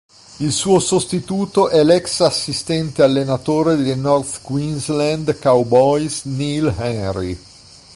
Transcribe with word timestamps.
Il 0.45 0.51
suo 0.59 0.75
sostituto 0.87 1.61
é 1.69 1.81
l'ex 1.83 2.21
assistente 2.21 3.03
allenatore 3.03 3.75
dei 3.75 3.95
North 3.95 4.39
Queensland 4.41 5.37
Cowboys 5.39 6.23
Neil 6.25 6.67
Henry. 6.75 7.33